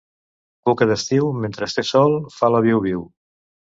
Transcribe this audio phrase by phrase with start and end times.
[0.69, 3.05] Cuca d'estiu, mentre té sol, fa la viu-viu.